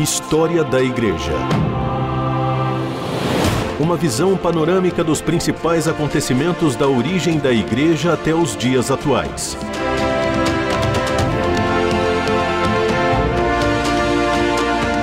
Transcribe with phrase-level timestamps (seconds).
[0.00, 1.34] História da Igreja.
[3.78, 9.58] Uma visão panorâmica dos principais acontecimentos da origem da Igreja até os dias atuais.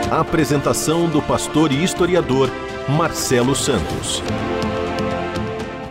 [0.10, 2.50] A apresentação do pastor e historiador
[2.90, 4.24] Marcelo Santos.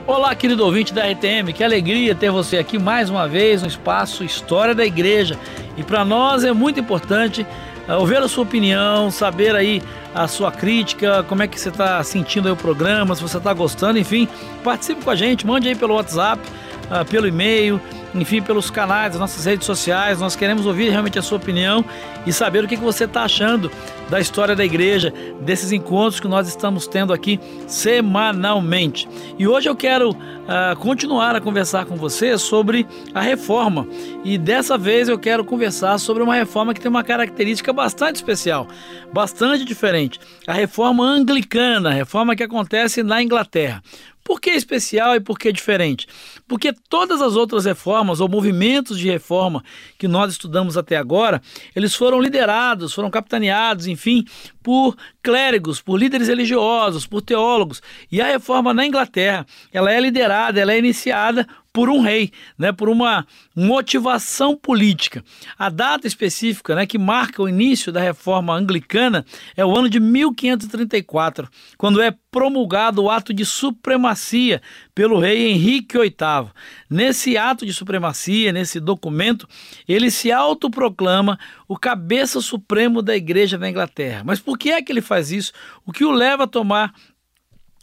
[0.04, 4.24] Olá, querido ouvinte da RTM, que alegria ter você aqui mais uma vez no espaço
[4.24, 5.38] História da Igreja.
[5.76, 7.46] E para nós é muito importante
[7.88, 9.82] ouvir a sua opinião, saber aí
[10.14, 13.98] a sua crítica, como é que você está sentindo o programa, se você está gostando,
[13.98, 14.28] enfim,
[14.64, 16.42] participe com a gente, mande aí pelo WhatsApp,
[16.90, 17.80] uh, pelo e-mail,
[18.14, 20.20] enfim, pelos canais nossas redes sociais.
[20.20, 21.84] Nós queremos ouvir realmente a sua opinião
[22.26, 23.70] e saber o que, que você está achando
[24.08, 29.08] da história da igreja, desses encontros que nós estamos tendo aqui semanalmente.
[29.38, 33.86] E hoje eu quero uh, continuar a conversar com você sobre a reforma.
[34.24, 38.68] E dessa vez eu quero conversar sobre uma reforma que tem uma característica bastante especial,
[39.12, 40.20] bastante diferente.
[40.46, 43.82] A reforma anglicana, a reforma que acontece na Inglaterra.
[44.26, 46.08] Por que especial e por que diferente?
[46.48, 49.62] Porque todas as outras reformas ou movimentos de reforma
[49.96, 51.40] que nós estudamos até agora,
[51.76, 54.24] eles foram liderados, foram capitaneados, enfim,
[54.62, 57.82] por clérigos, por líderes religiosos, por teólogos.
[58.12, 62.72] E a reforma na Inglaterra, ela é liderada, ela é iniciada por um rei, né,
[62.72, 65.22] por uma motivação política.
[65.58, 70.00] A data específica né, que marca o início da reforma anglicana é o ano de
[70.00, 71.46] 1534,
[71.76, 74.62] quando é promulgado o ato de supremacia
[74.94, 76.48] pelo rei Henrique VIII.
[76.88, 79.46] Nesse ato de supremacia, nesse documento,
[79.86, 84.22] ele se autoproclama o cabeça supremo da igreja da Inglaterra.
[84.24, 85.52] Mas por que é que ele faz isso?
[85.84, 86.94] O que o leva a tomar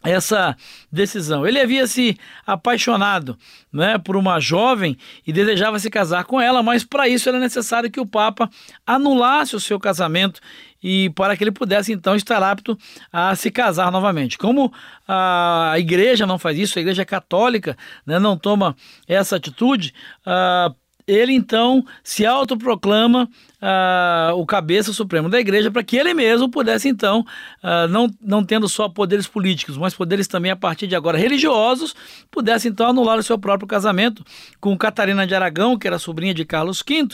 [0.03, 0.55] essa
[0.91, 1.47] decisão.
[1.47, 3.37] Ele havia se apaixonado
[3.71, 7.89] né, por uma jovem e desejava se casar com ela, mas para isso era necessário
[7.89, 8.49] que o Papa
[8.85, 10.41] anulasse o seu casamento
[10.83, 12.77] e para que ele pudesse então estar apto
[13.11, 14.37] a se casar novamente.
[14.37, 14.71] Como
[15.07, 18.75] a igreja não faz isso, a igreja católica né, não toma
[19.07, 19.93] essa atitude,
[20.27, 20.75] uh,
[21.07, 23.29] ele então se autoproclama
[23.61, 27.21] uh, o cabeça supremo da igreja para que ele mesmo pudesse então,
[27.63, 31.95] uh, não, não tendo só poderes políticos, mas poderes também a partir de agora religiosos,
[32.31, 34.23] pudesse então anular o seu próprio casamento
[34.59, 37.07] com Catarina de Aragão, que era sobrinha de Carlos V,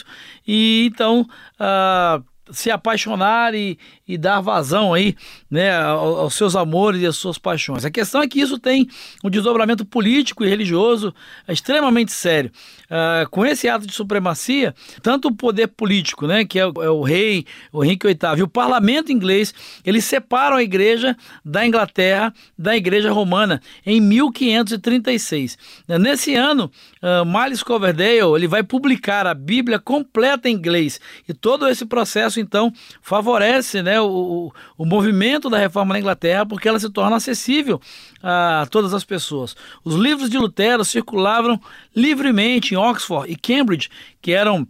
[0.46, 1.26] e então
[1.60, 3.78] uh, se apaixonar e,
[4.10, 5.14] e dar vazão aí,
[5.50, 7.84] né, aos seus amores e às suas paixões.
[7.84, 8.88] A questão é que isso tem
[9.22, 11.14] um desdobramento político e religioso
[11.48, 12.50] extremamente sério.
[12.86, 16.90] Uh, com esse ato de supremacia, tanto o poder político, né, que é o, é
[16.90, 19.54] o rei, o Henrique VIII, e o parlamento inglês,
[19.84, 25.56] eles separam a igreja da Inglaterra da igreja romana em 1536.
[25.86, 26.70] Nesse ano,
[27.02, 32.40] uh, Miles Coverdale ele vai publicar a Bíblia completa em inglês e todo esse processo
[32.40, 37.80] então favorece né, o, o movimento da reforma na Inglaterra porque ela se torna acessível
[38.22, 39.56] a todas as pessoas.
[39.84, 41.60] Os livros de Lutero circulavam
[41.94, 43.88] livremente em Oxford e Cambridge,
[44.20, 44.66] que eram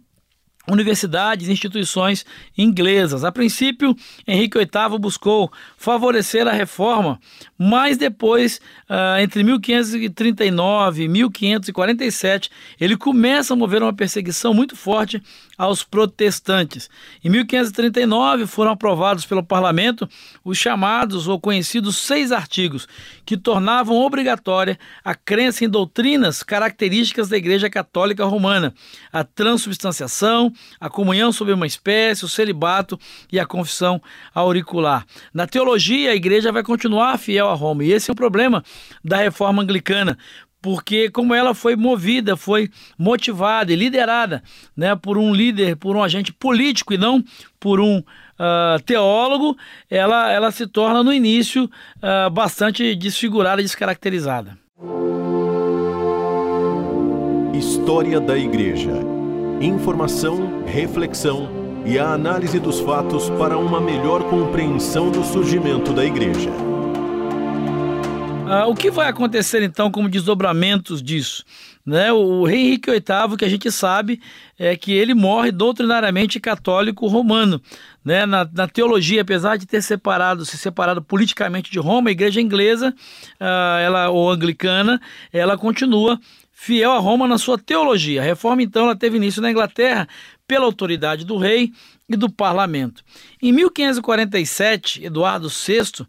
[0.67, 2.25] universidades e instituições
[2.57, 3.23] inglesas.
[3.23, 3.95] A princípio,
[4.27, 7.19] Henrique VIII buscou favorecer a reforma,
[7.57, 12.49] mas depois, uh, entre 1539 e 1547,
[12.79, 15.21] ele começa a mover uma perseguição muito forte
[15.61, 16.89] aos protestantes.
[17.23, 20.09] Em 1539 foram aprovados pelo parlamento
[20.43, 22.87] os chamados ou conhecidos seis artigos,
[23.23, 28.73] que tornavam obrigatória a crença em doutrinas características da Igreja Católica Romana,
[29.13, 32.99] a transubstanciação, a comunhão sob uma espécie, o celibato
[33.31, 34.01] e a confissão
[34.33, 35.05] auricular.
[35.31, 38.63] Na teologia, a Igreja vai continuar fiel a Roma, e esse é o problema
[39.05, 40.17] da reforma anglicana,
[40.61, 44.43] porque como ela foi movida, foi motivada e liderada
[44.75, 47.23] né, por um líder, por um agente político e não
[47.59, 49.57] por um uh, teólogo,
[49.89, 54.57] ela, ela se torna no início uh, bastante desfigurada e descaracterizada.
[57.53, 58.91] História da Igreja.
[59.61, 66.49] Informação, reflexão e a análise dos fatos para uma melhor compreensão do surgimento da Igreja.
[68.53, 71.45] Ah, o que vai acontecer então como desdobramentos disso?
[71.85, 72.11] Né?
[72.11, 74.19] O rei Henrique VIII, que a gente sabe,
[74.59, 77.61] é que ele morre doutrinariamente católico romano.
[78.03, 78.25] Né?
[78.25, 82.93] Na, na, teologia, apesar de ter separado, se separado politicamente de Roma, a igreja inglesa,
[83.39, 84.99] ah, ela, ou anglicana,
[85.31, 86.19] ela continua
[86.51, 88.19] fiel a Roma na sua teologia.
[88.19, 90.09] A reforma, então, ela teve início na Inglaterra
[90.45, 91.71] pela autoridade do rei
[92.09, 93.01] e do parlamento.
[93.41, 96.05] Em 1547, Eduardo VI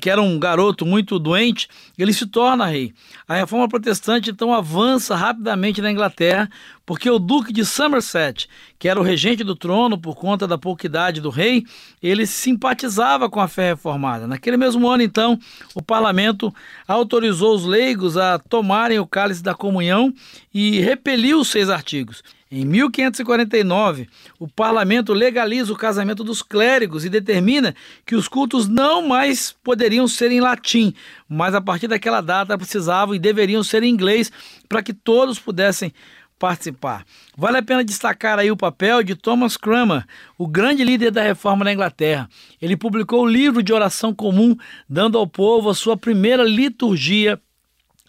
[0.00, 2.92] que era um garoto muito doente, ele se torna rei.
[3.26, 6.50] A reforma protestante então avança rapidamente na Inglaterra,
[6.84, 8.48] porque o Duque de Somerset,
[8.78, 11.64] que era o regente do trono por conta da pouca idade do rei,
[12.02, 14.26] ele simpatizava com a fé reformada.
[14.26, 15.38] Naquele mesmo ano, então,
[15.74, 16.52] o parlamento
[16.86, 20.12] autorizou os leigos a tomarem o cálice da comunhão
[20.52, 22.22] e repeliu os seis artigos.
[22.52, 29.06] Em 1549, o parlamento legaliza o casamento dos clérigos e determina que os cultos não
[29.06, 30.92] mais poderiam ser em latim,
[31.28, 34.32] mas a partir daquela data precisavam e deveriam ser em inglês
[34.68, 35.92] para que todos pudessem
[36.40, 37.04] participar.
[37.36, 40.04] Vale a pena destacar aí o papel de Thomas Cranmer,
[40.36, 42.28] o grande líder da reforma na Inglaterra.
[42.60, 44.56] Ele publicou o livro de oração comum,
[44.88, 47.40] dando ao povo a sua primeira liturgia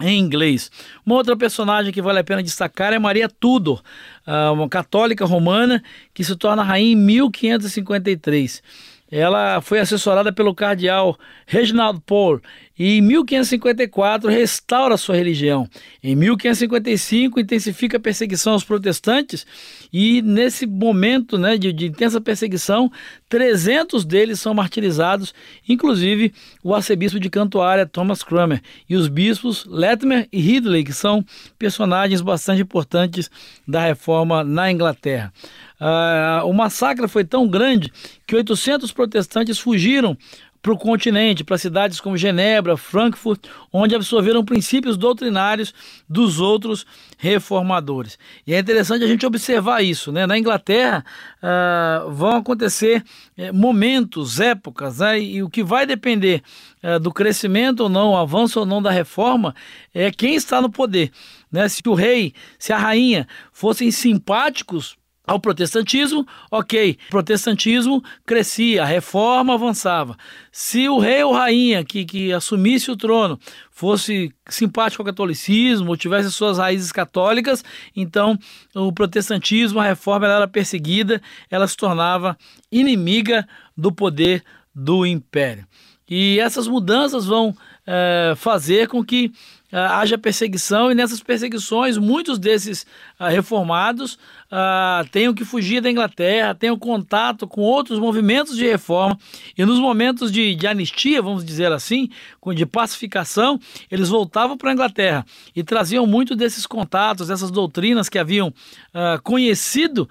[0.01, 0.71] em inglês.
[1.06, 3.81] Uma outra personagem que vale a pena destacar é Maria Tudor,
[4.25, 5.83] ah, uma católica romana
[6.13, 8.63] que se torna rainha em 1553.
[9.11, 12.39] Ela foi assessorada pelo cardeal Reginald Paul
[12.79, 15.67] e em 1554 restaura sua religião.
[16.01, 19.45] Em 1555 intensifica a perseguição aos protestantes
[19.91, 22.89] e nesse momento né, de, de intensa perseguição,
[23.29, 25.33] 300 deles são martirizados,
[25.67, 26.33] inclusive
[26.63, 31.23] o arcebispo de Cantuária, Thomas Cranmer, e os bispos Latimer e Ridley, que são
[31.59, 33.29] personagens bastante importantes
[33.67, 35.33] da reforma na Inglaterra.
[35.81, 37.91] Uh, o massacre foi tão grande
[38.27, 40.15] que 800 protestantes fugiram
[40.61, 45.73] para o continente, para cidades como Genebra, Frankfurt, onde absorveram princípios doutrinários
[46.07, 46.85] dos outros
[47.17, 48.17] reformadores.
[48.45, 50.11] E é interessante a gente observar isso.
[50.11, 50.27] Né?
[50.27, 51.03] Na Inglaterra
[51.41, 53.03] uh, vão acontecer
[53.37, 55.19] uh, momentos, épocas, né?
[55.19, 56.43] e o que vai depender
[56.83, 59.55] uh, do crescimento ou não, avanço ou não da reforma,
[59.93, 61.11] é quem está no poder.
[61.51, 61.67] Né?
[61.67, 64.95] Se o rei, se a rainha fossem simpáticos
[65.31, 70.17] ao protestantismo, ok, o protestantismo crescia, a reforma avançava.
[70.51, 73.39] Se o rei ou rainha que, que assumisse o trono
[73.71, 77.63] fosse simpático ao catolicismo ou tivesse suas raízes católicas,
[77.95, 78.37] então
[78.75, 82.37] o protestantismo, a reforma era perseguida, ela se tornava
[82.69, 84.43] inimiga do poder
[84.75, 85.65] do império.
[86.13, 87.55] E essas mudanças vão
[87.87, 89.31] é, fazer com que
[89.71, 92.85] é, haja perseguição, e nessas perseguições, muitos desses
[93.17, 94.15] uh, reformados
[94.51, 99.17] uh, tenham que fugir da Inglaterra, tenham contato com outros movimentos de reforma,
[99.57, 102.09] e nos momentos de, de anistia, vamos dizer assim,
[102.53, 103.57] de pacificação,
[103.89, 105.25] eles voltavam para a Inglaterra
[105.55, 110.09] e traziam muito desses contatos, essas doutrinas que haviam uh, conhecido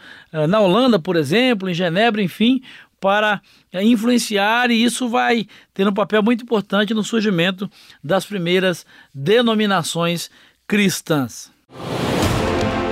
[0.49, 2.63] na Holanda, por exemplo, em Genebra, enfim,
[3.01, 3.41] para
[3.73, 7.69] é, influenciar e isso vai ter um papel muito importante no surgimento
[8.05, 10.31] das primeiras denominações
[10.69, 11.51] cristãs.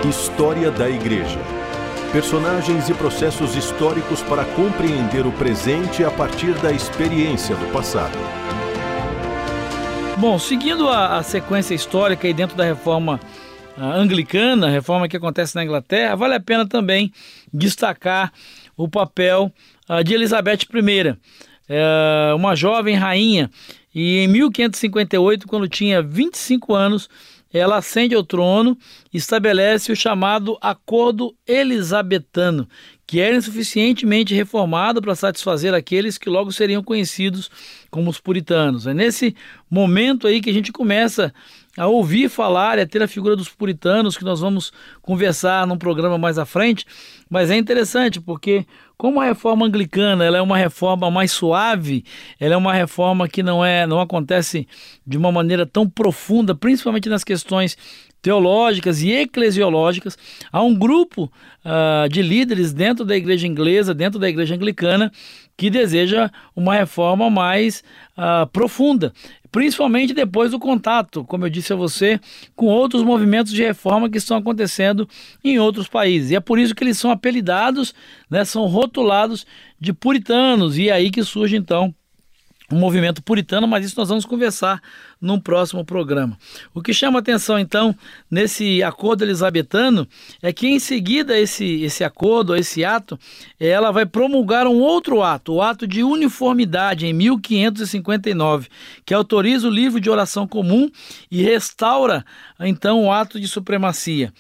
[0.09, 1.39] História da Igreja.
[2.11, 8.17] Personagens e processos históricos para compreender o presente a partir da experiência do passado.
[10.17, 13.21] Bom, seguindo a, a sequência histórica aí dentro da reforma
[13.77, 17.13] ah, anglicana, reforma que acontece na Inglaterra, vale a pena também
[17.53, 18.33] destacar
[18.77, 19.53] o papel
[20.05, 21.17] de Elizabeth I,
[21.69, 23.51] é, uma jovem rainha,
[23.95, 27.09] e em 1558, quando tinha 25 anos,
[27.53, 28.77] ela ascende ao trono
[29.13, 32.69] e estabelece o chamado Acordo Elisabetano,
[33.07, 37.51] que era insuficientemente reformado para satisfazer aqueles que logo seriam conhecidos
[37.91, 38.87] como os puritanos.
[38.87, 39.35] É nesse
[39.71, 41.33] momento aí que a gente começa
[41.75, 45.79] a ouvir falar e a ter a figura dos puritanos, que nós vamos conversar num
[45.79, 46.85] programa mais à frente,
[47.31, 48.67] mas é interessante porque
[48.99, 52.05] como a reforma anglicana ela é uma reforma mais suave,
[52.41, 54.67] ela é uma reforma que não é não acontece
[55.07, 57.79] de uma maneira tão profunda, principalmente nas questões
[58.21, 60.19] teológicas e eclesiológicas.
[60.51, 61.33] Há um grupo
[61.65, 65.13] uh, de líderes dentro da igreja inglesa, dentro da igreja anglicana,
[65.59, 67.83] que deseja uma reforma mais
[68.17, 69.13] uh, profunda,
[69.51, 72.21] principalmente depois do contato, como eu disse a você,
[72.55, 75.09] com outros movimentos de reforma que estão acontecendo
[75.43, 76.31] em outros países.
[76.31, 77.93] E é por isso que eles são apelidados,
[78.31, 79.45] né, são rotulados
[79.81, 81.93] de puritanos, e é aí que surge então
[82.71, 84.83] um movimento puritano, mas isso nós vamos conversar
[85.21, 86.39] num próximo programa.
[86.75, 87.95] O que chama atenção, então,
[88.31, 90.07] nesse acordo elisabetano
[90.43, 93.19] é que, em seguida, esse, esse acordo, esse ato,
[93.59, 98.69] ela vai promulgar um outro ato, o ato de uniformidade, em 1559,
[99.05, 100.91] que autoriza o livro de oração comum
[101.31, 102.25] e restaura,
[102.61, 104.33] então, o ato de supremacia.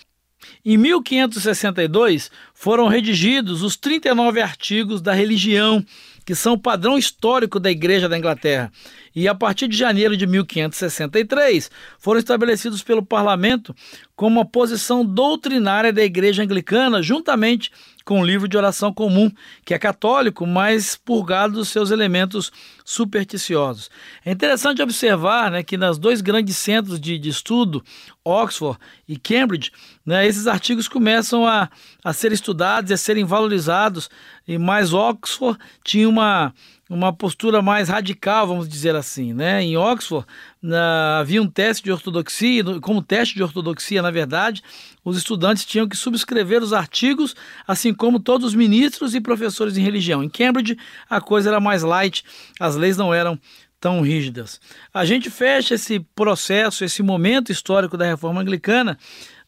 [0.64, 5.84] Em 1562, foram redigidos os 39 artigos da religião
[6.28, 8.70] que são o padrão histórico da Igreja da Inglaterra.
[9.16, 13.74] E a partir de janeiro de 1563, foram estabelecidos pelo parlamento
[14.14, 17.72] como uma posição doutrinária da Igreja Anglicana, juntamente
[18.08, 19.30] com o livro de oração comum,
[19.66, 22.50] que é católico, mas purgado dos seus elementos
[22.82, 23.90] supersticiosos.
[24.24, 27.84] É interessante observar né, que nas dois grandes centros de, de estudo,
[28.24, 29.70] Oxford e Cambridge,
[30.06, 31.68] né, esses artigos começam a,
[32.02, 34.08] a ser estudados e a serem valorizados,
[34.46, 36.54] e mais Oxford tinha uma
[36.88, 39.34] uma postura mais radical, vamos dizer assim.
[39.34, 39.62] Né?
[39.62, 40.26] Em Oxford
[40.60, 44.62] na, havia um teste de ortodoxia, como teste de ortodoxia, na verdade,
[45.08, 47.34] os estudantes tinham que subscrever os artigos,
[47.66, 50.22] assim como todos os ministros e professores em religião.
[50.22, 50.76] Em Cambridge,
[51.08, 52.24] a coisa era mais light,
[52.60, 53.38] as leis não eram
[53.80, 54.60] tão rígidas.
[54.92, 58.98] A gente fecha esse processo, esse momento histórico da reforma anglicana,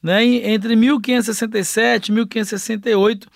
[0.02, 3.28] né, entre 1567 e 1568,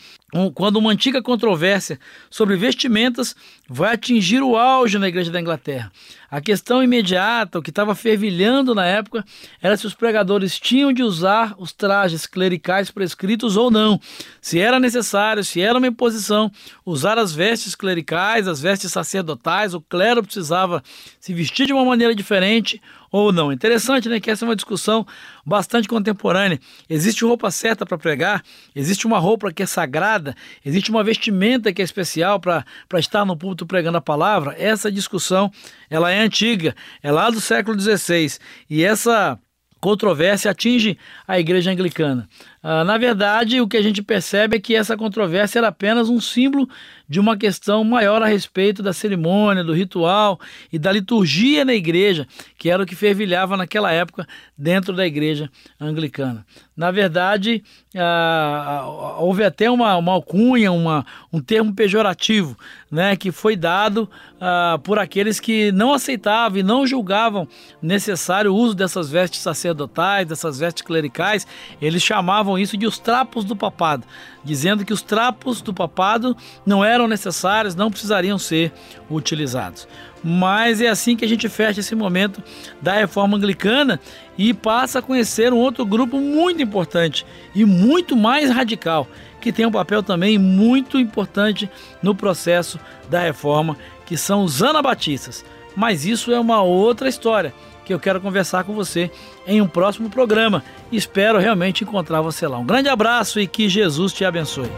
[0.54, 1.98] quando uma antiga controvérsia
[2.28, 3.36] sobre vestimentas
[3.68, 5.90] vai atingir o auge na Igreja da Inglaterra.
[6.30, 9.24] A questão imediata, o que estava fervilhando na época,
[9.62, 14.00] era se os pregadores tinham de usar os trajes clericais prescritos ou não,
[14.40, 16.50] se era necessário, se era uma imposição,
[16.84, 20.82] usar as vestes clericais, as vestes sacerdotais, o clero precisava
[21.20, 23.52] se vestir de uma maneira diferente ou não.
[23.52, 25.06] Interessante, né, que essa é uma discussão
[25.46, 26.58] bastante contemporânea.
[26.90, 28.42] Existe roupa certa para pregar,
[28.74, 30.23] existe uma roupa que é sagrada,
[30.64, 32.64] existe uma vestimenta que é especial para
[32.94, 34.54] estar no púlpito pregando a palavra.
[34.58, 35.50] Essa discussão
[35.90, 38.38] ela é antiga, é lá do século XVI.
[38.68, 39.38] E essa
[39.80, 42.26] controvérsia atinge a igreja anglicana.
[42.66, 46.18] Ah, na verdade, o que a gente percebe é que essa controvérsia era apenas um
[46.18, 46.66] símbolo
[47.06, 50.40] de uma questão maior a respeito da cerimônia, do ritual
[50.72, 55.50] e da liturgia na igreja, que era o que fervilhava naquela época dentro da igreja
[55.78, 56.46] anglicana.
[56.74, 57.62] Na verdade,
[57.94, 62.56] ah, ah, houve até uma, uma alcunha, uma, um termo pejorativo,
[62.90, 64.08] né, que foi dado
[64.40, 67.46] ah, por aqueles que não aceitavam e não julgavam
[67.80, 71.46] necessário o uso dessas vestes sacerdotais, dessas vestes clericais.
[71.80, 74.04] Eles chamavam chamavam isso de os trapos do papado,
[74.42, 78.72] dizendo que os trapos do papado não eram necessários, não precisariam ser
[79.10, 79.88] utilizados.
[80.22, 82.42] Mas é assim que a gente fecha esse momento
[82.80, 84.00] da reforma anglicana
[84.38, 89.06] e passa a conhecer um outro grupo muito importante e muito mais radical,
[89.40, 91.68] que tem um papel também muito importante
[92.02, 92.78] no processo
[93.10, 95.44] da reforma, que são os anabatistas.
[95.76, 97.52] Mas isso é uma outra história
[97.84, 99.10] que eu quero conversar com você
[99.46, 100.64] em um próximo programa.
[100.90, 102.58] Espero realmente encontrar você lá.
[102.58, 104.70] Um grande abraço e que Jesus te abençoe.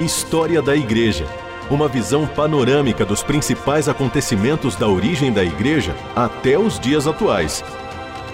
[0.00, 1.26] História da Igreja.
[1.70, 7.64] Uma visão panorâmica dos principais acontecimentos da origem da Igreja até os dias atuais.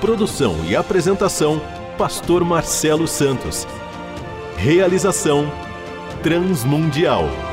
[0.00, 1.60] Produção e apresentação:
[1.96, 3.66] Pastor Marcelo Santos.
[4.56, 5.50] Realização:
[6.22, 7.47] Transmundial.